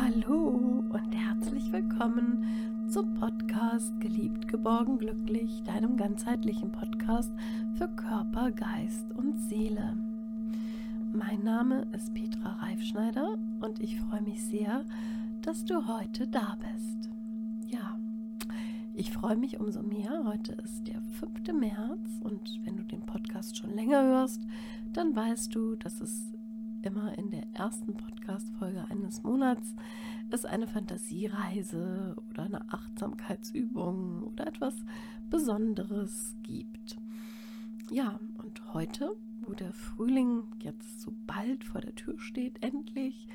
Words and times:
Hallo 0.00 0.84
und 0.90 1.12
herzlich 1.12 1.72
willkommen 1.72 2.86
zum 2.88 3.14
Podcast 3.14 4.00
Geliebt, 4.00 4.46
geborgen, 4.46 4.96
glücklich, 4.96 5.60
deinem 5.64 5.96
ganzheitlichen 5.96 6.70
Podcast 6.70 7.32
für 7.74 7.88
Körper, 7.88 8.52
Geist 8.52 9.10
und 9.16 9.36
Seele. 9.40 9.96
Mein 11.12 11.42
Name 11.42 11.84
ist 11.92 12.14
Petra 12.14 12.50
Reifschneider 12.60 13.38
und 13.60 13.80
ich 13.80 13.98
freue 13.98 14.22
mich 14.22 14.40
sehr, 14.40 14.84
dass 15.42 15.64
du 15.64 15.88
heute 15.88 16.28
da 16.28 16.56
bist. 16.72 17.10
Ja, 17.66 17.98
ich 18.94 19.10
freue 19.10 19.36
mich 19.36 19.58
umso 19.58 19.82
mehr. 19.82 20.22
Heute 20.24 20.52
ist 20.52 20.86
der 20.86 21.02
5. 21.18 21.58
März 21.58 22.20
und 22.20 22.60
wenn 22.64 22.76
du 22.76 22.84
den 22.84 23.00
Podcast 23.00 23.56
schon 23.58 23.74
länger 23.74 24.04
hörst, 24.04 24.46
dann 24.92 25.16
weißt 25.16 25.52
du, 25.56 25.74
dass 25.74 26.00
es 26.00 26.37
immer 26.82 27.16
in 27.18 27.30
der 27.30 27.44
ersten 27.54 27.94
Podcast-Folge 27.94 28.84
eines 28.90 29.22
Monats 29.22 29.74
es 30.30 30.44
eine 30.44 30.66
Fantasiereise 30.66 32.16
oder 32.30 32.44
eine 32.44 32.72
Achtsamkeitsübung 32.72 34.22
oder 34.24 34.46
etwas 34.46 34.74
Besonderes 35.30 36.36
gibt. 36.42 36.96
Ja, 37.90 38.20
und 38.42 38.74
heute, 38.74 39.16
wo 39.42 39.54
der 39.54 39.72
Frühling 39.72 40.44
jetzt 40.60 41.00
so 41.00 41.14
bald 41.26 41.64
vor 41.64 41.80
der 41.80 41.94
Tür 41.94 42.18
steht, 42.18 42.62
endlich, 42.62 43.26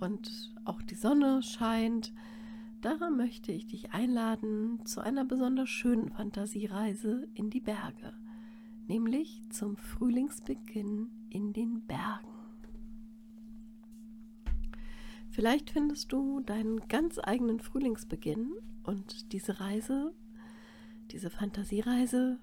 und 0.00 0.52
auch 0.64 0.82
die 0.82 0.96
Sonne 0.96 1.42
scheint, 1.42 2.12
da 2.82 3.08
möchte 3.08 3.52
ich 3.52 3.66
dich 3.66 3.92
einladen 3.92 4.84
zu 4.84 5.00
einer 5.00 5.24
besonders 5.24 5.70
schönen 5.70 6.10
Fantasiereise 6.10 7.26
in 7.32 7.48
die 7.48 7.60
Berge, 7.60 8.12
nämlich 8.86 9.40
zum 9.48 9.76
Frühlingsbeginn 9.76 11.10
in 11.30 11.54
den 11.54 11.80
Bergen. 11.86 12.33
Vielleicht 15.34 15.70
findest 15.70 16.12
du 16.12 16.38
deinen 16.38 16.86
ganz 16.86 17.18
eigenen 17.18 17.58
Frühlingsbeginn 17.58 18.52
und 18.84 19.32
diese 19.32 19.58
Reise, 19.58 20.14
diese 21.10 21.28
Fantasiereise 21.28 22.38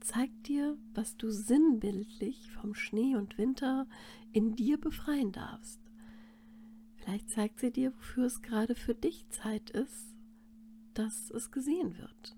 zeigt 0.00 0.48
dir, 0.48 0.76
was 0.94 1.16
du 1.16 1.30
sinnbildlich 1.30 2.50
vom 2.50 2.74
Schnee 2.74 3.14
und 3.14 3.38
Winter 3.38 3.86
in 4.32 4.56
dir 4.56 4.80
befreien 4.80 5.30
darfst. 5.30 5.78
Vielleicht 6.96 7.30
zeigt 7.30 7.60
sie 7.60 7.70
dir, 7.70 7.94
wofür 7.94 8.24
es 8.26 8.42
gerade 8.42 8.74
für 8.74 8.96
dich 8.96 9.28
Zeit 9.28 9.70
ist, 9.70 10.16
dass 10.94 11.30
es 11.30 11.52
gesehen 11.52 11.96
wird 11.98 12.36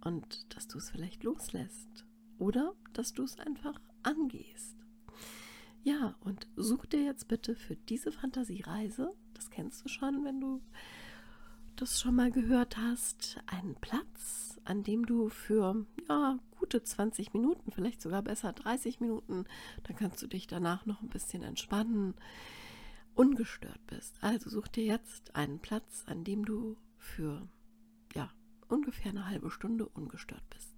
und 0.00 0.56
dass 0.56 0.68
du 0.68 0.78
es 0.78 0.88
vielleicht 0.88 1.22
loslässt 1.22 2.06
oder 2.38 2.72
dass 2.94 3.12
du 3.12 3.22
es 3.24 3.38
einfach 3.38 3.78
angehst. 4.02 4.74
Ja, 5.82 6.16
und 6.20 6.46
such 6.56 6.86
dir 6.86 7.02
jetzt 7.02 7.28
bitte 7.28 7.54
für 7.54 7.76
diese 7.76 8.10
Fantasiereise 8.10 9.14
das 9.34 9.50
kennst 9.50 9.84
du 9.84 9.88
schon, 9.88 10.24
wenn 10.24 10.40
du 10.40 10.62
das 11.76 12.00
schon 12.00 12.14
mal 12.14 12.30
gehört 12.30 12.76
hast, 12.76 13.38
einen 13.46 13.74
Platz, 13.76 14.60
an 14.64 14.82
dem 14.84 15.06
du 15.06 15.28
für 15.28 15.84
ja, 16.08 16.38
gute 16.58 16.82
20 16.82 17.34
Minuten, 17.34 17.72
vielleicht 17.72 18.00
sogar 18.00 18.22
besser 18.22 18.52
30 18.52 19.00
Minuten, 19.00 19.44
dann 19.82 19.96
kannst 19.96 20.22
du 20.22 20.26
dich 20.26 20.46
danach 20.46 20.86
noch 20.86 21.02
ein 21.02 21.08
bisschen 21.08 21.42
entspannen, 21.42 22.14
ungestört 23.14 23.84
bist. 23.86 24.16
Also 24.22 24.50
such 24.50 24.68
dir 24.68 24.84
jetzt 24.84 25.34
einen 25.34 25.58
Platz, 25.58 26.04
an 26.06 26.24
dem 26.24 26.44
du 26.44 26.76
für 26.96 27.48
ja, 28.14 28.30
ungefähr 28.68 29.10
eine 29.10 29.28
halbe 29.28 29.50
Stunde 29.50 29.86
ungestört 29.86 30.48
bist. 30.50 30.74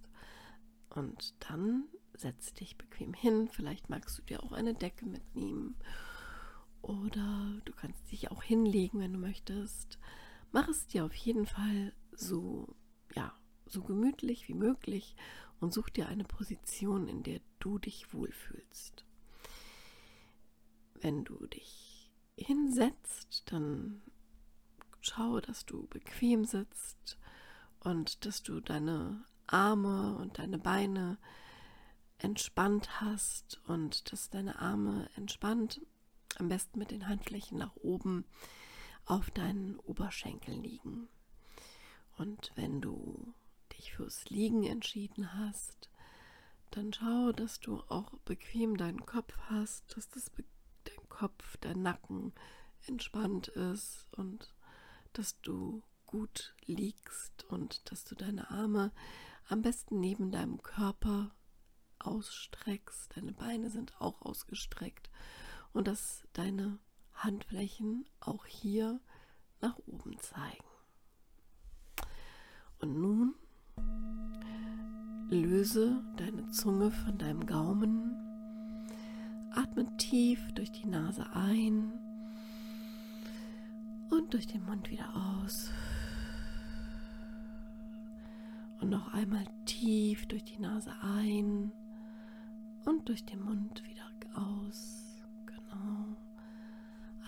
Und 0.89 1.35
dann 1.47 1.85
setz 2.15 2.53
dich 2.53 2.77
bequem 2.77 3.13
hin, 3.13 3.47
vielleicht 3.51 3.89
magst 3.89 4.17
du 4.17 4.23
dir 4.23 4.43
auch 4.43 4.51
eine 4.51 4.73
Decke 4.73 5.05
mitnehmen 5.05 5.75
oder 6.87 7.61
du 7.65 7.73
kannst 7.73 8.11
dich 8.11 8.31
auch 8.31 8.41
hinlegen, 8.41 8.99
wenn 8.99 9.13
du 9.13 9.19
möchtest. 9.19 9.99
Mach 10.51 10.67
es 10.69 10.87
dir 10.87 11.05
auf 11.05 11.13
jeden 11.13 11.45
Fall 11.45 11.93
so, 12.13 12.75
ja, 13.13 13.33
so 13.65 13.83
gemütlich 13.83 14.47
wie 14.47 14.53
möglich 14.53 15.15
und 15.59 15.73
such 15.73 15.89
dir 15.89 16.07
eine 16.07 16.23
Position, 16.23 17.07
in 17.07 17.23
der 17.23 17.41
du 17.59 17.77
dich 17.77 18.13
wohlfühlst. 18.13 19.05
Wenn 20.95 21.25
du 21.25 21.45
dich 21.47 22.09
hinsetzt, 22.37 23.43
dann 23.51 24.01
schau, 25.01 25.41
dass 25.41 25.65
du 25.65 25.87
bequem 25.87 26.45
sitzt 26.45 27.17
und 27.81 28.25
dass 28.25 28.43
du 28.43 28.61
deine 28.61 29.25
Arme 29.45 30.15
und 30.17 30.39
deine 30.39 30.57
Beine 30.57 31.17
entspannt 32.17 33.01
hast 33.01 33.61
und 33.67 34.11
dass 34.11 34.29
deine 34.29 34.59
Arme 34.59 35.09
entspannt 35.15 35.81
am 36.39 36.49
besten 36.49 36.79
mit 36.79 36.91
den 36.91 37.07
Handflächen 37.07 37.57
nach 37.57 37.75
oben 37.77 38.25
auf 39.05 39.31
deinen 39.31 39.79
Oberschenkeln 39.79 40.61
liegen. 40.61 41.07
Und 42.17 42.51
wenn 42.55 42.81
du 42.81 43.33
dich 43.77 43.93
fürs 43.93 44.29
Liegen 44.29 44.63
entschieden 44.63 45.33
hast, 45.33 45.89
dann 46.71 46.91
schau, 46.93 47.31
dass 47.31 47.59
du 47.59 47.81
auch 47.87 48.11
bequem 48.25 48.77
deinen 48.77 49.05
Kopf 49.05 49.37
hast, 49.49 49.95
dass 49.95 50.09
das 50.09 50.31
dein 50.83 51.09
Kopf, 51.09 51.57
dein 51.57 51.81
Nacken 51.81 52.33
entspannt 52.87 53.47
ist 53.47 54.07
und 54.11 54.53
dass 55.13 55.39
du 55.41 55.83
gut 56.05 56.55
liegst 56.65 57.45
und 57.45 57.89
dass 57.91 58.03
du 58.03 58.15
deine 58.15 58.49
Arme 58.49 58.91
am 59.47 59.61
besten 59.61 59.99
neben 59.99 60.31
deinem 60.31 60.61
Körper 60.61 61.31
ausstreckst. 61.99 63.15
Deine 63.15 63.33
Beine 63.33 63.69
sind 63.69 63.99
auch 63.99 64.21
ausgestreckt 64.21 65.09
und 65.73 65.87
dass 65.87 66.27
deine 66.33 66.79
Handflächen 67.13 68.05
auch 68.19 68.45
hier 68.45 68.99
nach 69.61 69.77
oben 69.87 70.17
zeigen. 70.19 70.65
Und 72.79 72.99
nun 72.99 73.35
löse 75.29 76.03
deine 76.15 76.49
Zunge 76.51 76.91
von 76.91 77.17
deinem 77.17 77.45
Gaumen, 77.45 78.15
atme 79.51 79.97
tief 79.97 80.39
durch 80.53 80.71
die 80.71 80.85
Nase 80.85 81.25
ein 81.33 81.91
und 84.09 84.33
durch 84.33 84.47
den 84.47 84.63
Mund 84.63 84.89
wieder 84.89 85.09
aus. 85.15 85.71
Und 88.79 88.89
noch 88.89 89.11
einmal 89.13 89.45
tief 89.65 90.27
durch 90.27 90.43
die 90.43 90.59
Nase 90.59 90.93
ein 91.01 91.71
und 92.85 93.09
durch 93.09 93.25
den 93.25 93.41
Mund 93.41 93.83
wieder 93.83 93.97
aus. 94.37 95.06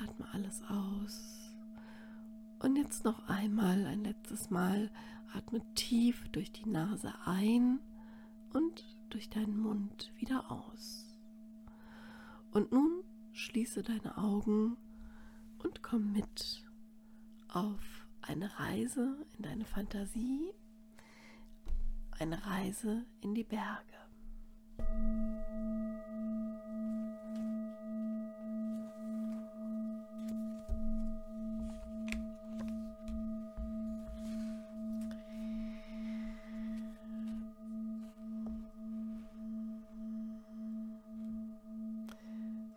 Atme 0.02 0.26
alles 0.34 0.62
aus. 0.70 1.54
Und 2.60 2.76
jetzt 2.76 3.04
noch 3.06 3.28
einmal, 3.28 3.86
ein 3.86 4.04
letztes 4.04 4.50
Mal, 4.50 4.92
atme 5.34 5.62
tief 5.76 6.28
durch 6.30 6.52
die 6.52 6.70
Nase 6.70 7.14
ein 7.26 7.80
und 8.54 8.86
durch 9.10 9.30
deinen 9.30 9.58
Mund 9.58 10.12
wieder 10.18 10.52
aus. 10.52 11.16
Und 12.52 12.72
nun 12.72 13.04
schließe 13.34 13.84
deine 13.84 14.18
Augen 14.18 14.76
und 15.64 15.84
komm 15.84 16.12
mit 16.12 16.64
auf 17.48 18.08
eine 18.22 18.60
Reise 18.60 19.26
in 19.38 19.44
deine 19.44 19.66
Fantasie, 19.66 20.52
eine 22.20 22.46
Reise 22.46 23.06
in 23.22 23.34
die 23.34 23.44
Berge. 23.44 24.00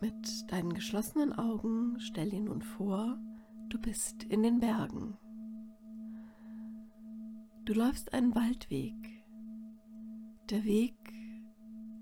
Mit 0.00 0.50
deinen 0.50 0.72
geschlossenen 0.92 1.32
Augen 1.32 1.98
stell 2.00 2.28
dir 2.28 2.42
nun 2.42 2.60
vor, 2.60 3.18
du 3.70 3.80
bist 3.80 4.24
in 4.24 4.42
den 4.42 4.60
Bergen. 4.60 5.16
Du 7.64 7.72
läufst 7.72 8.12
einen 8.12 8.34
Waldweg. 8.34 8.92
Der 10.50 10.64
Weg 10.64 10.94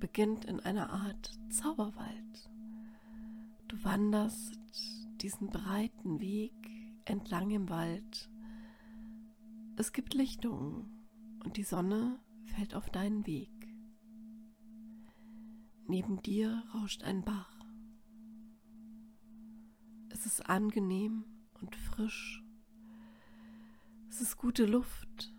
beginnt 0.00 0.44
in 0.44 0.58
einer 0.58 0.90
Art 0.90 1.38
Zauberwald. 1.50 2.50
Du 3.68 3.76
wanderst 3.84 4.58
diesen 5.20 5.50
breiten 5.50 6.18
Weg 6.18 6.52
entlang 7.04 7.52
im 7.52 7.68
Wald. 7.68 8.28
Es 9.76 9.92
gibt 9.92 10.14
Lichtungen 10.14 11.06
und 11.44 11.58
die 11.58 11.62
Sonne 11.62 12.18
fällt 12.42 12.74
auf 12.74 12.90
deinen 12.90 13.24
Weg. 13.24 13.52
Neben 15.86 16.20
dir 16.22 16.64
rauscht 16.74 17.04
ein 17.04 17.22
Bach. 17.22 17.49
Es 20.20 20.26
ist 20.26 20.50
angenehm 20.50 21.24
und 21.62 21.74
frisch. 21.74 22.44
Es 24.10 24.20
ist 24.20 24.36
gute 24.36 24.66
Luft. 24.66 25.32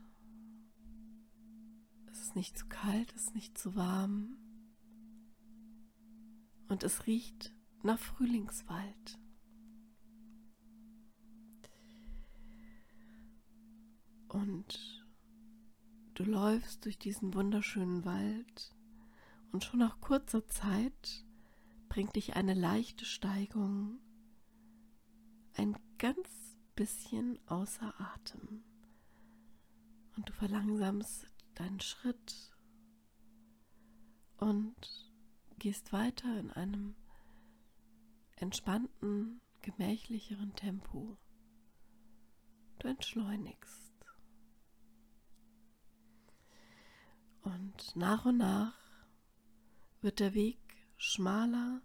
Es 2.12 2.22
ist 2.22 2.36
nicht 2.36 2.58
zu 2.58 2.66
kalt, 2.66 3.14
es 3.14 3.26
ist 3.26 3.36
nicht 3.36 3.60
zu 3.60 3.76
warm. 3.76 4.40
Und 6.68 6.82
es 6.82 7.06
riecht 7.06 7.54
nach 7.84 8.00
Frühlingswald. 8.00 9.20
Und 14.30 15.06
du 16.16 16.24
läufst 16.24 16.86
durch 16.86 16.98
diesen 16.98 17.36
wunderschönen 17.36 18.04
Wald 18.04 18.76
und 19.52 19.64
schon 19.64 19.80
nach 19.80 20.02
kurzer 20.02 20.48
Zeit 20.48 21.24
bringt 21.88 22.16
dich 22.16 22.36
eine 22.36 22.56
leichte 22.56 23.06
Steigung 23.06 24.01
ein 25.56 25.78
ganz 25.98 26.58
bisschen 26.76 27.40
außer 27.48 27.94
Atem. 28.00 28.64
Und 30.16 30.30
du 30.30 30.34
verlangsamst 30.34 31.28
deinen 31.56 31.80
Schritt 31.80 32.52
und 34.38 35.12
gehst 35.60 35.94
weiter 35.94 36.40
in 36.40 36.52
einem 36.52 36.96
entspannten, 38.36 39.42
gemächlicheren 39.62 40.56
Tempo. 40.56 41.18
Du 42.80 42.88
entschleunigst. 42.88 43.94
Und 47.44 47.96
nach 47.96 48.26
und 48.26 48.38
nach 48.38 48.74
wird 50.02 50.20
der 50.20 50.34
Weg 50.34 50.60
schmaler 50.98 51.82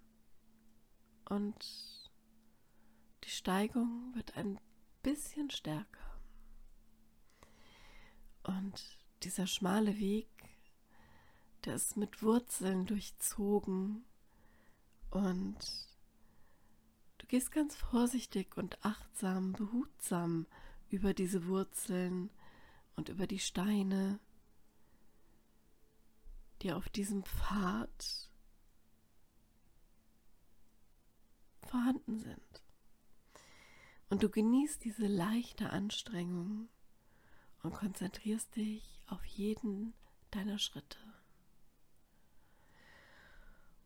und 1.29 1.96
die 3.27 3.33
Steigung 3.33 4.15
wird 4.15 4.37
ein 4.37 4.61
bisschen 5.03 5.51
stärker. 5.51 6.21
Und 8.45 8.99
dieser 9.25 9.49
schmale 9.49 9.99
Weg, 9.99 10.29
der 11.65 11.75
ist 11.75 11.97
mit 11.97 12.23
Wurzeln 12.23 12.87
durchzogen 12.87 14.05
und 15.11 15.59
du 17.19 17.27
gehst 17.27 17.51
ganz 17.51 17.75
vorsichtig 17.75 18.57
und 18.57 18.85
achtsam, 18.85 19.55
behutsam 19.55 20.47
über 20.89 21.13
diese 21.13 21.47
Wurzeln 21.49 22.31
und 22.95 23.09
über 23.09 23.27
die 23.27 23.41
Steine, 23.41 24.21
die 26.63 26.73
auf 26.73 26.89
diesem 26.91 27.25
Pfad 27.25 28.31
vorhanden 31.63 32.21
sind. 32.21 32.66
Und 34.09 34.23
du 34.23 34.29
genießt 34.29 34.85
diese 34.85 35.07
leichte 35.07 35.71
Anstrengung 35.71 36.69
und 37.63 37.75
konzentrierst 37.75 38.55
dich 38.55 39.03
auf 39.07 39.25
jeden 39.25 39.95
deiner 40.31 40.59
Schritte. 40.59 40.99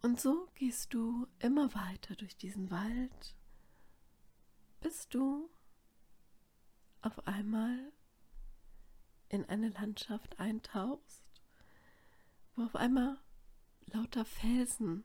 Und 0.03 0.21
so 0.21 0.49
gehst 0.55 0.95
du 0.95 1.27
immer 1.39 1.75
weiter 1.75 2.17
durch 2.17 2.37
diesen 2.37 2.71
Wald, 2.71 3.37
bis 4.81 5.09
du 5.09 5.51
auf 7.03 7.27
einmal 7.27 7.93
in 9.29 9.45
eine 9.47 9.69
Landschaft 9.69 10.39
eintauchst, 10.39 11.25
wo 12.57 12.65
auf 12.65 12.77
einmal 12.77 13.19
lauter 13.87 14.25
Felsen 14.25 15.05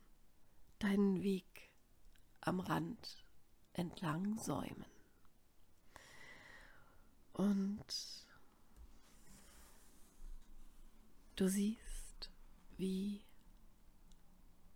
deinen 0.79 1.21
Weg 1.23 1.71
am 2.41 2.59
Rand 2.59 3.23
entlang 3.73 4.37
säumen. 4.37 4.94
Und 7.35 7.85
du 11.35 11.49
siehst, 11.49 12.31
wie 12.77 13.25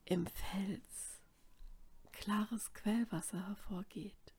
im 0.04 0.28
Fels 0.28 1.22
klares 2.12 2.74
Quellwasser 2.74 3.48
hervorgeht 3.48 4.36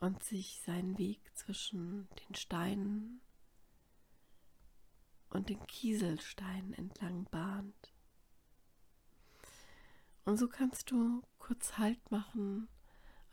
und 0.00 0.24
sich 0.24 0.60
seinen 0.66 0.98
Weg 0.98 1.20
zwischen 1.36 2.08
den 2.26 2.34
Steinen 2.34 3.20
und 5.30 5.50
den 5.50 5.64
Kieselsteinen 5.68 6.74
entlang 6.74 7.26
bahnt. 7.30 7.94
Und 10.24 10.36
so 10.36 10.48
kannst 10.48 10.90
du 10.90 11.22
kurz 11.38 11.78
Halt 11.78 12.10
machen 12.10 12.66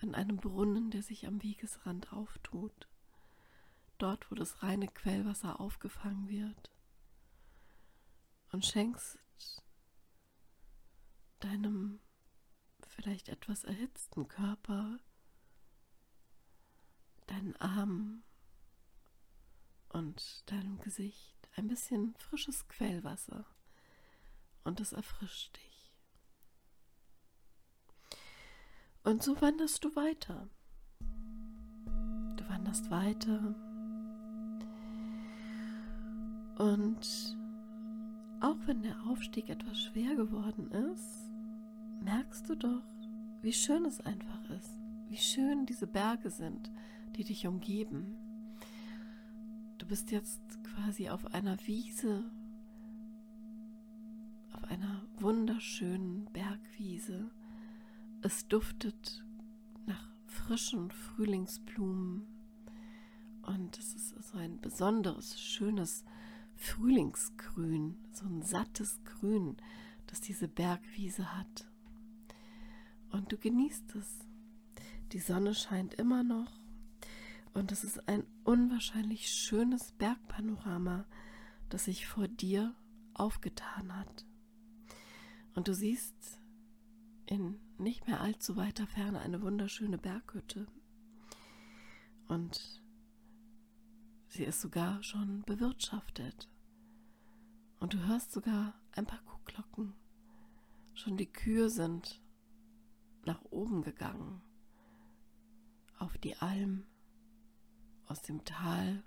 an 0.01 0.13
einem 0.13 0.37
Brunnen, 0.37 0.91
der 0.91 1.01
sich 1.01 1.25
am 1.25 1.41
Wegesrand 1.41 2.13
auftut 2.13 2.90
dort 4.01 4.29
wo 4.31 4.35
das 4.35 4.63
reine 4.63 4.87
Quellwasser 4.87 5.59
aufgefangen 5.59 6.29
wird, 6.29 6.71
und 8.51 8.65
schenkst 8.65 9.17
deinem 11.39 11.99
vielleicht 12.87 13.29
etwas 13.29 13.63
erhitzten 13.63 14.27
Körper, 14.27 14.99
deinen 17.27 17.55
Armen 17.55 18.23
und 19.89 20.43
deinem 20.51 20.79
Gesicht 20.79 21.49
ein 21.55 21.67
bisschen 21.67 22.15
frisches 22.15 22.67
Quellwasser 22.67 23.45
und 24.63 24.79
es 24.79 24.91
erfrischt 24.91 25.57
dich. 25.57 25.93
Und 29.03 29.23
so 29.23 29.39
wanderst 29.41 29.83
du 29.83 29.95
weiter. 29.95 30.49
Du 30.99 32.47
wanderst 32.49 32.91
weiter 32.91 33.55
und 36.61 37.37
auch 38.39 38.57
wenn 38.67 38.83
der 38.83 38.95
Aufstieg 39.07 39.49
etwas 39.49 39.81
schwer 39.81 40.15
geworden 40.15 40.69
ist, 40.69 41.27
merkst 42.01 42.47
du 42.47 42.55
doch, 42.55 42.83
wie 43.41 43.51
schön 43.51 43.83
es 43.85 43.99
einfach 44.01 44.47
ist, 44.51 44.79
wie 45.09 45.17
schön 45.17 45.65
diese 45.65 45.87
Berge 45.87 46.29
sind, 46.29 46.71
die 47.15 47.23
dich 47.23 47.47
umgeben. 47.47 48.15
Du 49.79 49.87
bist 49.87 50.11
jetzt 50.11 50.39
quasi 50.63 51.09
auf 51.09 51.33
einer 51.33 51.57
Wiese, 51.65 52.29
auf 54.53 54.63
einer 54.65 55.01
wunderschönen 55.19 56.25
Bergwiese. 56.25 57.31
Es 58.21 58.47
duftet 58.47 59.25
nach 59.87 60.13
frischen 60.27 60.91
Frühlingsblumen 60.91 62.27
und 63.47 63.79
es 63.79 63.95
ist 63.95 64.09
so 64.09 64.37
ein 64.37 64.61
besonderes, 64.61 65.41
schönes 65.41 66.05
Frühlingsgrün, 66.61 67.97
so 68.13 68.25
ein 68.25 68.43
sattes 68.43 68.99
Grün, 69.03 69.57
das 70.07 70.21
diese 70.21 70.47
Bergwiese 70.47 71.35
hat. 71.35 71.67
Und 73.09 73.31
du 73.31 73.37
genießt 73.37 73.95
es. 73.95 74.19
Die 75.11 75.19
Sonne 75.19 75.53
scheint 75.53 75.95
immer 75.95 76.23
noch 76.23 76.61
und 77.53 77.71
es 77.71 77.83
ist 77.83 78.07
ein 78.07 78.23
unwahrscheinlich 78.43 79.29
schönes 79.29 79.91
Bergpanorama, 79.93 81.05
das 81.69 81.85
sich 81.85 82.07
vor 82.07 82.27
dir 82.27 82.73
aufgetan 83.13 83.95
hat. 83.95 84.25
Und 85.55 85.67
du 85.67 85.73
siehst 85.73 86.39
in 87.25 87.59
nicht 87.77 88.07
mehr 88.07 88.21
allzu 88.21 88.55
weiter 88.55 88.87
Ferne 88.87 89.19
eine 89.19 89.41
wunderschöne 89.41 89.97
Berghütte. 89.97 90.67
Und 92.27 92.80
sie 94.31 94.45
ist 94.45 94.61
sogar 94.61 95.03
schon 95.03 95.43
bewirtschaftet. 95.43 96.49
Und 97.79 97.93
du 97.93 98.07
hörst 98.07 98.31
sogar 98.31 98.73
ein 98.93 99.05
paar 99.05 99.21
Kuhglocken. 99.23 99.93
Schon 100.93 101.17
die 101.17 101.31
Kühe 101.31 101.69
sind 101.69 102.21
nach 103.25 103.43
oben 103.49 103.81
gegangen, 103.81 104.41
auf 105.97 106.17
die 106.17 106.37
Alm, 106.37 106.85
aus 108.05 108.21
dem 108.21 108.45
Tal 108.45 109.03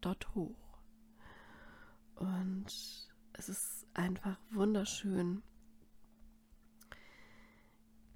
dort 0.00 0.34
hoch. 0.34 0.80
Und 2.16 2.66
es 3.34 3.48
ist 3.48 3.86
einfach 3.94 4.38
wunderschön, 4.50 5.42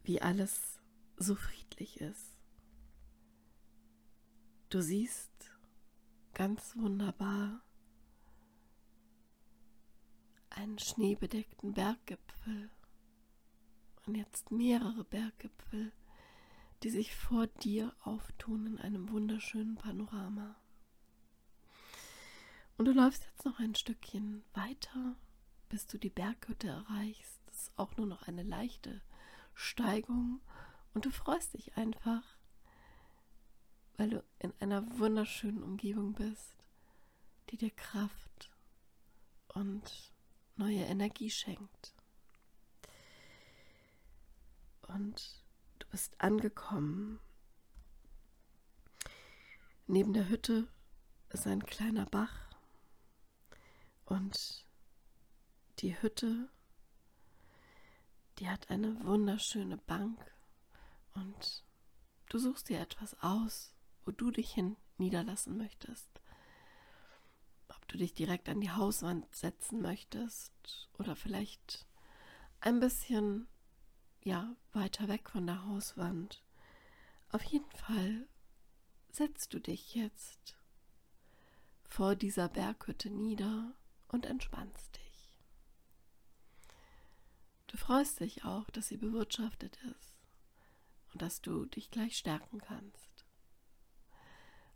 wie 0.02 0.20
alles 0.20 0.80
so 1.16 1.36
friedlich 1.36 2.00
ist. 2.00 2.36
Du 4.70 4.80
siehst 4.80 5.31
ganz 6.34 6.76
wunderbar 6.76 7.62
einen 10.50 10.78
schneebedeckten 10.78 11.74
Berggipfel 11.74 12.70
und 14.06 14.14
jetzt 14.14 14.50
mehrere 14.50 15.04
Berggipfel, 15.04 15.92
die 16.82 16.90
sich 16.90 17.14
vor 17.14 17.46
dir 17.46 17.94
auftun 18.02 18.66
in 18.66 18.78
einem 18.78 19.10
wunderschönen 19.10 19.76
Panorama. 19.76 20.56
Und 22.76 22.86
du 22.86 22.92
läufst 22.92 23.24
jetzt 23.24 23.44
noch 23.44 23.58
ein 23.58 23.74
Stückchen 23.74 24.42
weiter, 24.54 25.16
bis 25.68 25.86
du 25.86 25.98
die 25.98 26.10
Berghütte 26.10 26.68
erreichst. 26.68 27.40
Das 27.46 27.62
ist 27.62 27.78
auch 27.78 27.96
nur 27.96 28.06
noch 28.06 28.26
eine 28.26 28.42
leichte 28.42 29.02
Steigung 29.54 30.40
und 30.94 31.04
du 31.04 31.10
freust 31.10 31.54
dich 31.54 31.76
einfach, 31.76 32.31
weil 33.96 34.10
du 34.10 34.24
in 34.38 34.52
einer 34.60 34.98
wunderschönen 34.98 35.62
Umgebung 35.62 36.12
bist, 36.14 36.56
die 37.50 37.56
dir 37.56 37.70
Kraft 37.70 38.50
und 39.48 40.12
neue 40.56 40.84
Energie 40.84 41.30
schenkt. 41.30 41.94
Und 44.88 45.44
du 45.78 45.86
bist 45.88 46.20
angekommen. 46.20 47.20
Neben 49.86 50.12
der 50.12 50.28
Hütte 50.28 50.68
ist 51.30 51.46
ein 51.46 51.64
kleiner 51.64 52.06
Bach 52.06 52.50
und 54.04 54.66
die 55.78 56.00
Hütte, 56.00 56.48
die 58.38 58.48
hat 58.48 58.70
eine 58.70 59.04
wunderschöne 59.04 59.78
Bank 59.78 60.18
und 61.14 61.64
du 62.28 62.38
suchst 62.38 62.68
dir 62.68 62.80
etwas 62.80 63.18
aus, 63.20 63.71
wo 64.04 64.10
du 64.10 64.30
dich 64.30 64.52
hin 64.52 64.76
niederlassen 64.98 65.56
möchtest. 65.56 66.08
Ob 67.68 67.86
du 67.88 67.98
dich 67.98 68.14
direkt 68.14 68.48
an 68.48 68.60
die 68.60 68.70
Hauswand 68.70 69.34
setzen 69.34 69.80
möchtest 69.80 70.88
oder 70.98 71.16
vielleicht 71.16 71.86
ein 72.60 72.80
bisschen 72.80 73.48
ja 74.22 74.54
weiter 74.72 75.08
weg 75.08 75.28
von 75.28 75.46
der 75.46 75.64
Hauswand. 75.66 76.42
Auf 77.30 77.42
jeden 77.42 77.70
Fall 77.70 78.28
setzt 79.10 79.52
du 79.52 79.60
dich 79.60 79.94
jetzt 79.94 80.56
vor 81.84 82.16
dieser 82.16 82.48
Berghütte 82.48 83.10
nieder 83.10 83.74
und 84.08 84.26
entspannst 84.26 84.96
dich. 84.96 85.34
Du 87.66 87.76
freust 87.76 88.20
dich 88.20 88.44
auch, 88.44 88.70
dass 88.70 88.88
sie 88.88 88.96
bewirtschaftet 88.96 89.78
ist 89.84 90.14
und 91.12 91.22
dass 91.22 91.40
du 91.40 91.64
dich 91.66 91.90
gleich 91.90 92.16
stärken 92.16 92.60
kannst. 92.60 93.11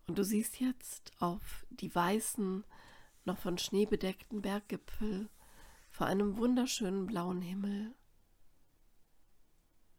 Und 0.07 0.19
du 0.19 0.25
siehst 0.25 0.61
jetzt 0.61 1.13
auf 1.21 1.67
die 1.71 1.93
weißen, 1.93 2.65
noch 3.25 3.39
von 3.39 3.59
Schnee 3.59 3.87
bedeckten 3.87 4.41
Berggipfel 4.41 5.29
vor 5.91 6.07
einem 6.07 6.37
wunderschönen 6.37 7.07
blauen 7.07 7.43
Himmel. 7.43 7.93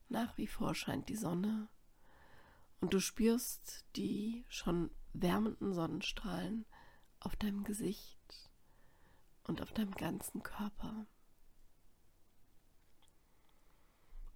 Nach 0.08 0.38
wie 0.38 0.48
vor 0.48 0.76
scheint 0.76 1.10
die 1.10 1.18
Sonne 1.18 1.68
und 2.80 2.94
du 2.94 3.02
spürst 3.02 3.86
die 3.98 4.46
schon 4.48 4.92
wärmenden 5.12 5.74
Sonnenstrahlen 5.74 6.66
auf 7.20 7.36
deinem 7.36 7.66
Gesicht 7.66 8.50
und 9.44 9.62
auf 9.62 9.74
deinem 9.74 9.92
ganzen 9.92 10.42
Körper. 10.42 11.06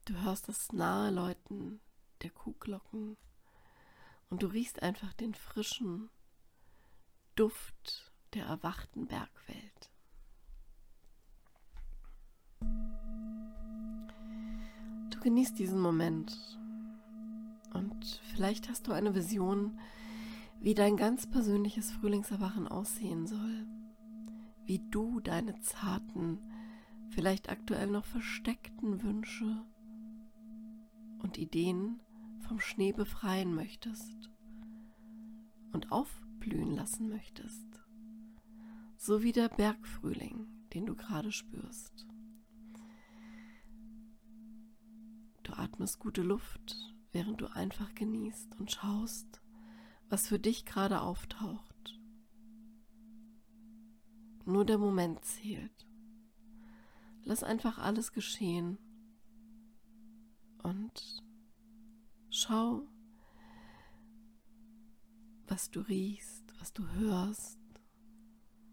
Du 0.04 0.16
hörst 0.22 0.50
das 0.50 0.74
nahe 0.74 1.12
Läuten 1.12 1.80
der 2.24 2.32
Kuhglocken 2.32 3.16
und 4.32 4.42
du 4.42 4.48
riechst 4.48 4.82
einfach 4.82 5.14
den 5.14 5.36
frischen 5.36 6.10
Duft 7.36 8.12
der 8.34 8.46
erwachten 8.46 9.06
Bergwelt. 9.06 9.92
Du 15.12 15.20
genießt 15.20 15.60
diesen 15.60 15.80
Moment 15.80 16.58
und 17.74 18.22
vielleicht 18.34 18.70
hast 18.70 18.88
du 18.88 18.94
eine 18.94 19.14
Vision, 19.14 19.80
wie 20.62 20.74
dein 20.76 20.96
ganz 20.96 21.30
persönliches 21.30 21.92
Frühlingserwachen 21.92 22.68
aussehen 22.68 23.28
soll, 23.28 23.68
wie 24.66 24.80
du 24.92 25.20
deine 25.20 25.60
zarten, 25.60 26.40
vielleicht 27.10 27.50
aktuell 27.50 27.88
noch 27.88 28.06
versteckten 28.06 29.04
Wünsche 29.04 29.66
und 31.20 31.38
Ideen 31.38 32.00
vom 32.42 32.60
Schnee 32.60 32.92
befreien 32.92 33.54
möchtest 33.56 34.30
und 35.72 35.92
aufblühen 35.92 36.72
lassen 36.72 37.10
möchtest, 37.10 37.68
so 38.98 39.24
wie 39.24 39.32
der 39.32 39.50
Bergfrühling, 39.50 40.48
den 40.74 40.86
du 40.86 40.96
gerade 40.96 41.32
spürst. 41.32 42.08
Du 45.44 45.54
atmest 45.54 46.00
gute 46.00 46.22
Luft, 46.22 46.96
während 47.12 47.42
du 47.42 47.48
einfach 47.48 47.94
genießt 47.96 48.60
und 48.60 48.72
schaust, 48.72 49.42
was 50.10 50.28
für 50.28 50.40
dich 50.40 50.66
gerade 50.66 51.02
auftaucht. 51.02 52.00
Nur 54.46 54.66
der 54.66 54.78
Moment 54.78 55.24
zählt. 55.24 55.88
Lass 57.24 57.44
einfach 57.44 57.78
alles 57.78 58.12
geschehen 58.12 58.78
und 60.64 61.24
schau, 62.32 62.88
was 65.48 65.70
du 65.70 65.82
riechst, 65.82 66.44
was 66.60 66.72
du 66.72 66.88
hörst, 66.94 67.60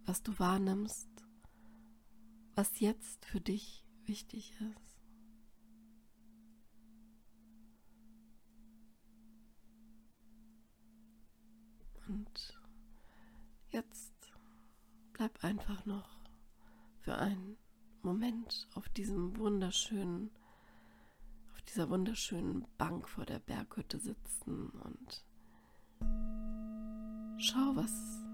was 0.07 0.23
du 0.23 0.39
wahrnimmst, 0.39 1.09
was 2.55 2.79
jetzt 2.81 3.27
für 3.27 3.41
dich 3.41 3.85
wichtig 4.05 4.55
ist. 4.61 4.89
Und 12.07 12.59
jetzt 13.71 14.15
bleib 15.13 15.45
einfach 15.45 15.85
noch 15.85 16.09
für 17.01 17.19
einen 17.19 17.59
Moment 18.03 18.69
auf 18.75 18.89
diesem 18.89 19.37
wunderschönen, 19.37 20.31
dieser 21.69 21.91
wunderschönen 21.91 22.67
Bank 22.79 23.09
vor 23.09 23.27
der 23.27 23.39
Berghütte 23.41 23.99
sitzen 23.99 24.71
und 24.71 25.25
schau, 27.39 27.77
was, 27.77 28.25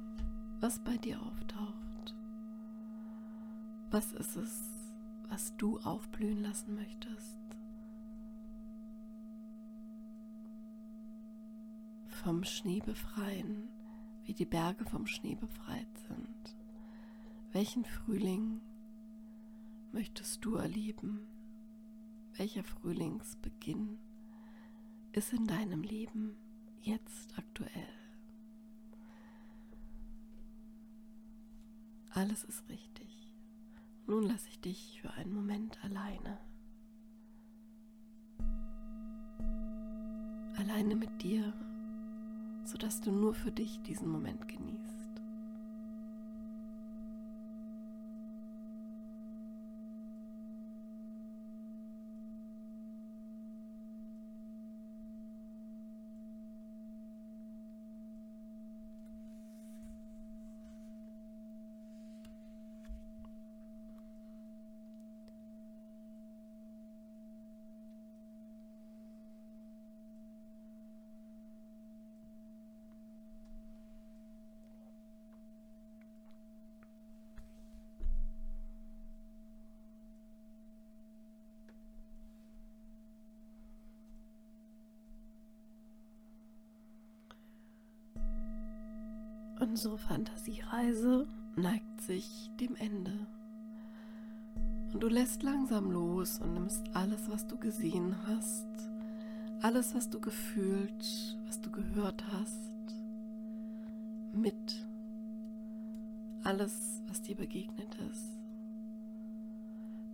was 0.61 0.83
bei 0.85 0.97
dir 0.97 1.21
auftaucht. 1.21 2.15
Was 3.91 4.13
ist 4.13 4.37
es, 4.37 4.63
was 5.29 5.57
du 5.57 5.79
aufblühen 5.81 6.43
lassen 6.43 6.75
möchtest? 6.75 7.39
vom 12.25 12.43
Schnee 12.43 12.81
befreien, 12.81 13.69
wie 14.25 14.33
die 14.33 14.47
Berge 14.47 14.87
vom 14.87 15.07
Schnee 15.07 15.35
befreit 15.35 15.99
sind. 16.09 16.57
Welchen 17.53 17.85
Frühling 17.85 18.63
möchtest 19.93 20.43
du 20.43 20.55
erleben? 20.55 21.29
Welcher 22.37 22.65
Frühlingsbeginn 22.65 23.99
ist 25.13 25.33
in 25.33 25.47
deinem 25.47 25.83
Leben 25.83 26.37
jetzt 26.81 27.39
aktuell? 27.39 27.71
Alles 32.11 32.45
ist 32.45 32.69
richtig. 32.69 33.33
Nun 34.07 34.25
lasse 34.25 34.49
ich 34.49 34.61
dich 34.61 35.01
für 35.01 35.13
einen 35.13 35.33
Moment 35.33 35.83
alleine. 35.85 36.39
Alleine 40.57 40.97
mit 40.97 41.23
dir 41.23 41.53
sodass 42.65 43.01
du 43.01 43.13
nur 43.13 43.35
für 43.35 43.53
dich 43.53 43.81
diesen 43.83 44.09
Moment 44.09 44.49
genießt. 44.49 44.84
Unsere 89.65 89.97
Fantasiereise 89.97 91.27
neigt 91.57 92.03
sich 92.03 92.51
dem 92.61 92.77
Ende. 92.77 93.27
Und 94.93 95.03
du 95.03 95.09
lässt 95.09 95.43
langsam 95.43 95.91
los 95.91 96.39
und 96.39 96.53
nimmst 96.53 96.85
alles, 96.93 97.31
was 97.31 97.47
du 97.47 97.57
gesehen 97.57 98.15
hast, 98.27 98.67
alles, 99.63 99.95
was 99.95 100.11
du 100.11 100.21
gefühlt, 100.21 101.39
was 101.47 101.63
du 101.63 101.71
gehört 101.71 102.23
hast, 102.31 102.71
mit. 104.35 104.87
Alles, 106.43 107.01
was 107.09 107.23
dir 107.23 107.35
begegnet 107.35 107.97
ist. 108.11 108.39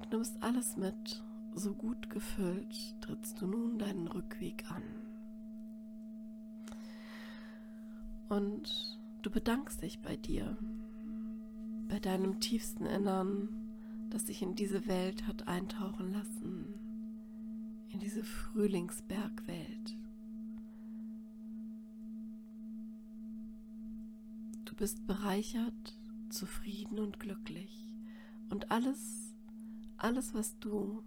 Du 0.02 0.16
nimmst 0.16 0.40
alles 0.44 0.76
mit, 0.76 1.24
so 1.56 1.74
gut 1.74 2.08
gefüllt 2.08 2.94
trittst 3.00 3.40
du 3.40 3.48
nun 3.48 3.80
deinen 3.80 4.06
Rückweg 4.06 4.64
an. 4.70 4.84
Und 8.28 8.99
Du 9.22 9.28
bedankst 9.30 9.82
dich 9.82 10.00
bei 10.00 10.16
dir, 10.16 10.56
bei 11.88 12.00
deinem 12.00 12.40
tiefsten 12.40 12.86
Innern, 12.86 13.50
das 14.08 14.24
dich 14.24 14.40
in 14.40 14.54
diese 14.54 14.86
Welt 14.86 15.26
hat 15.26 15.46
eintauchen 15.46 16.10
lassen, 16.10 16.74
in 17.90 18.00
diese 18.00 18.24
Frühlingsbergwelt. 18.24 19.96
Du 24.64 24.74
bist 24.74 25.06
bereichert, 25.06 25.98
zufrieden 26.30 26.98
und 26.98 27.20
glücklich. 27.20 27.84
Und 28.48 28.70
alles, 28.70 29.34
alles, 29.98 30.32
was 30.32 30.58
du 30.60 31.02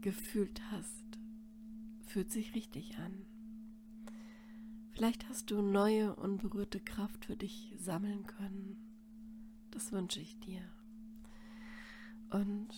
gefühlt 0.00 0.60
hast, 0.72 1.20
fühlt 2.06 2.32
sich 2.32 2.56
richtig 2.56 2.98
an. 2.98 3.29
Vielleicht 4.92 5.28
hast 5.28 5.50
du 5.50 5.62
neue, 5.62 6.14
unberührte 6.16 6.80
Kraft 6.80 7.24
für 7.24 7.36
dich 7.36 7.74
sammeln 7.78 8.26
können. 8.26 8.76
Das 9.70 9.92
wünsche 9.92 10.20
ich 10.20 10.38
dir. 10.40 10.62
Und 12.30 12.68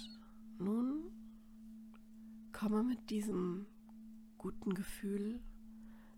nun 0.59 1.11
komme 2.53 2.83
mit 2.83 3.11
diesem 3.11 3.67
guten 4.39 4.75
Gefühl 4.75 5.41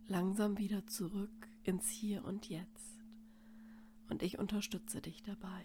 langsam 0.07 0.59
wieder 0.59 0.87
zurück 0.87 1.49
ins 1.63 1.89
Hier 1.89 2.25
und 2.25 2.49
Jetzt. 2.49 3.05
Und 4.09 4.23
ich 4.23 4.39
unterstütze 4.39 5.01
dich 5.01 5.23
dabei. 5.23 5.65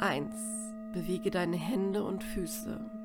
1. 0.00 0.34
Bewege 0.92 1.30
deine 1.30 1.56
Hände 1.56 2.04
und 2.04 2.22
Füße. 2.22 2.97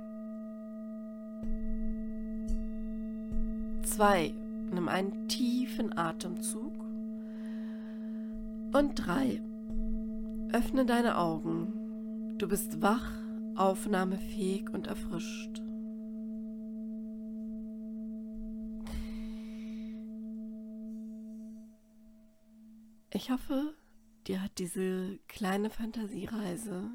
2. 3.96 4.34
Nimm 4.72 4.88
einen 4.88 5.28
tiefen 5.28 5.96
Atemzug. 5.96 6.74
Und 8.74 8.96
3. 8.96 9.40
Öffne 10.52 10.88
deine 10.88 11.20
Augen. 11.20 12.40
Du 12.40 12.48
bist 12.48 12.82
wach, 12.82 13.12
aufnahmefähig 13.56 14.68
und 14.72 14.88
erfrischt. 14.88 15.62
Ich 23.12 23.30
hoffe, 23.30 23.76
dir 24.26 24.42
hat 24.42 24.58
diese 24.58 25.20
kleine 25.28 25.70
Fantasiereise 25.70 26.90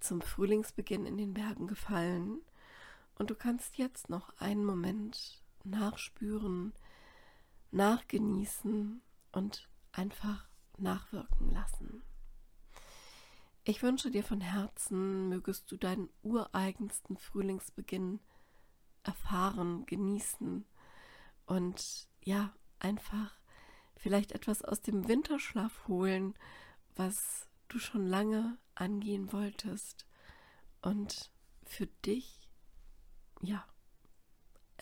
zum 0.00 0.20
Frühlingsbeginn 0.20 1.06
in 1.06 1.16
den 1.16 1.32
Bergen 1.32 1.66
gefallen 1.66 2.42
und 3.14 3.30
du 3.30 3.34
kannst 3.34 3.78
jetzt 3.78 4.10
noch 4.10 4.38
einen 4.38 4.66
Moment 4.66 5.41
nachspüren, 5.64 6.72
nachgenießen 7.70 9.02
und 9.32 9.68
einfach 9.92 10.48
nachwirken 10.78 11.50
lassen. 11.50 12.02
Ich 13.64 13.82
wünsche 13.82 14.10
dir 14.10 14.24
von 14.24 14.40
Herzen, 14.40 15.28
mögest 15.28 15.70
du 15.70 15.76
deinen 15.76 16.08
ureigensten 16.22 17.16
Frühlingsbeginn 17.16 18.20
erfahren, 19.04 19.86
genießen 19.86 20.64
und 21.46 22.08
ja, 22.24 22.52
einfach 22.80 23.38
vielleicht 23.96 24.32
etwas 24.32 24.62
aus 24.62 24.80
dem 24.80 25.06
Winterschlaf 25.06 25.86
holen, 25.86 26.34
was 26.96 27.48
du 27.68 27.78
schon 27.78 28.06
lange 28.06 28.58
angehen 28.74 29.32
wolltest 29.32 30.06
und 30.82 31.30
für 31.64 31.86
dich, 31.86 32.50
ja, 33.40 33.64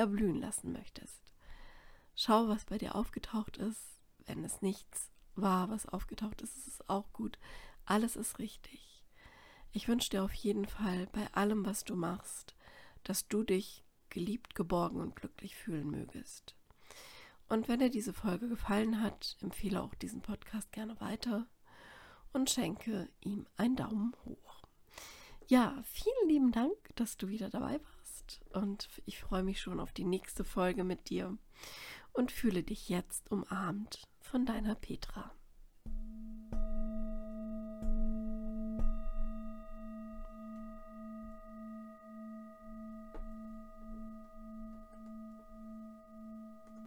erblühen 0.01 0.41
lassen 0.41 0.73
möchtest. 0.73 1.21
Schau, 2.17 2.49
was 2.49 2.65
bei 2.65 2.79
dir 2.79 2.95
aufgetaucht 2.95 3.59
ist. 3.59 4.01
Wenn 4.27 4.43
es 4.45 4.63
nichts 4.63 5.11
war, 5.35 5.69
was 5.69 5.87
aufgetaucht 5.87 6.41
ist, 6.41 6.57
ist 6.57 6.69
es 6.69 6.89
auch 6.89 7.13
gut. 7.13 7.39
Alles 7.85 8.17
ist 8.17 8.39
richtig. 8.39 9.05
Ich 9.73 9.89
wünsche 9.89 10.11
dir 10.11 10.25
auf 10.25 10.33
jeden 10.33 10.67
Fall 10.67 11.07
bei 11.13 11.27
allem, 11.33 11.67
was 11.67 11.85
du 11.85 11.97
machst, 11.97 12.55
dass 13.05 13.29
du 13.29 13.43
dich 13.43 13.85
geliebt, 14.09 14.55
geborgen 14.55 15.01
und 15.01 15.17
glücklich 15.17 15.55
fühlen 15.55 15.91
mögest. 15.91 16.57
Und 17.49 17.69
wenn 17.69 17.81
dir 17.81 17.91
diese 17.91 18.15
Folge 18.15 18.49
gefallen 18.49 19.03
hat, 19.03 19.37
empfehle 19.43 19.83
auch 19.83 19.95
diesen 19.95 20.23
Podcast 20.23 20.73
gerne 20.73 20.99
weiter 21.01 21.47
und 22.33 22.49
schenke 22.49 23.11
ihm 23.21 23.47
einen 23.57 23.77
Daumen 23.77 24.15
hoch. 24.25 24.63
Ja, 25.47 25.83
vielen 25.85 26.29
lieben 26.29 26.53
Dank, 26.53 26.75
dass 26.95 27.17
du 27.17 27.29
wieder 27.29 27.51
dabei 27.51 27.81
warst 27.83 28.00
und 28.53 28.89
ich 29.07 29.21
freue 29.21 29.43
mich 29.43 29.61
schon 29.61 29.81
auf 29.81 29.93
die 29.93 30.05
nächste 30.05 30.45
Folge 30.45 30.85
mit 30.85 31.11
dir 31.11 31.37
und 32.13 32.33
fühle 32.33 32.63
dich 32.63 32.89
jetzt 32.89 33.31
umarmt 33.31 34.03
von 34.21 34.47
deiner 34.47 34.75
Petra. 34.75 35.33